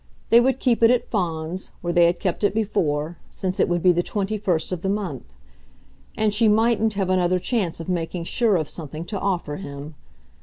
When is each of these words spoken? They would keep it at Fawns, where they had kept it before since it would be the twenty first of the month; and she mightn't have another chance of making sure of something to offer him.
They 0.29 0.41
would 0.41 0.59
keep 0.59 0.81
it 0.81 0.89
at 0.89 1.11
Fawns, 1.11 1.69
where 1.81 1.93
they 1.93 2.05
had 2.07 2.19
kept 2.19 2.43
it 2.43 2.55
before 2.55 3.19
since 3.29 3.59
it 3.59 3.69
would 3.69 3.83
be 3.83 3.91
the 3.91 4.01
twenty 4.01 4.35
first 4.35 4.71
of 4.71 4.81
the 4.81 4.89
month; 4.89 5.31
and 6.17 6.33
she 6.33 6.47
mightn't 6.47 6.93
have 6.93 7.11
another 7.11 7.37
chance 7.37 7.79
of 7.79 7.87
making 7.87 8.23
sure 8.23 8.55
of 8.55 8.67
something 8.67 9.05
to 9.05 9.19
offer 9.19 9.57
him. 9.57 9.93